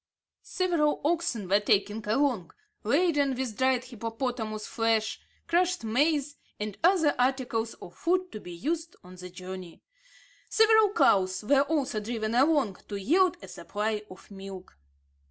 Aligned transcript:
Several 0.41 0.99
oxen 1.05 1.47
were 1.47 1.59
taken 1.59 2.01
along, 2.05 2.51
laden 2.83 3.35
with 3.35 3.55
dried 3.55 3.83
hippopotamus 3.83 4.65
flesh, 4.65 5.19
crushed 5.47 5.83
maize, 5.83 6.37
and 6.59 6.75
other 6.83 7.13
articles 7.19 7.75
of 7.75 7.93
food 7.93 8.31
to 8.31 8.39
be 8.39 8.51
used 8.51 8.95
on 9.03 9.13
the 9.17 9.29
journey. 9.29 9.83
Several 10.49 10.91
cows 10.93 11.43
were 11.43 11.61
also 11.61 11.99
driven 11.99 12.33
along 12.33 12.77
to 12.87 12.95
yield 12.95 13.37
a 13.43 13.47
supply 13.47 14.01
of 14.09 14.31
milk. 14.31 14.75